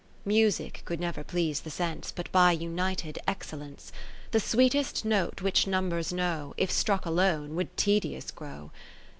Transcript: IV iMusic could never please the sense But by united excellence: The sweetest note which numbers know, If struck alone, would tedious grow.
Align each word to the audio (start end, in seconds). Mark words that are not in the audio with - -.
IV 0.25 0.31
iMusic 0.31 0.83
could 0.83 0.99
never 0.99 1.23
please 1.23 1.59
the 1.59 1.69
sense 1.69 2.11
But 2.11 2.31
by 2.31 2.53
united 2.53 3.19
excellence: 3.27 3.91
The 4.31 4.39
sweetest 4.39 5.05
note 5.05 5.43
which 5.43 5.67
numbers 5.67 6.11
know, 6.11 6.55
If 6.57 6.71
struck 6.71 7.05
alone, 7.05 7.53
would 7.53 7.77
tedious 7.77 8.31
grow. 8.31 8.71